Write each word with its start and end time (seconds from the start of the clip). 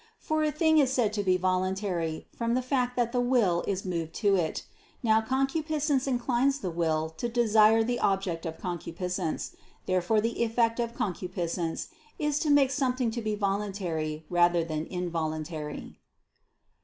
For 0.17 0.41
a 0.41 0.51
thing 0.51 0.79
is 0.79 0.91
said 0.91 1.13
to 1.13 1.21
be 1.21 1.37
voluntary, 1.37 2.27
from 2.35 2.55
the 2.55 2.63
fact 2.63 2.95
that 2.95 3.11
the 3.11 3.21
will 3.21 3.63
is 3.67 3.85
moved 3.85 4.15
to 4.15 4.35
it. 4.35 4.65
Now 5.03 5.21
concupiscence 5.21 6.07
inclines 6.07 6.57
the 6.57 6.71
will 6.71 7.11
to 7.11 7.29
desire 7.29 7.83
the 7.83 7.99
object 7.99 8.47
of 8.47 8.57
concupiscence. 8.57 9.55
Therefore 9.85 10.19
the 10.19 10.41
effect 10.43 10.79
of 10.79 10.95
concupiscence 10.95 11.89
is 12.17 12.39
to 12.39 12.49
make 12.49 12.71
something 12.71 13.11
to 13.11 13.21
be 13.21 13.35
voluntary 13.35 14.25
rather 14.27 14.63
than 14.63 14.87
involuntary. 14.87 15.99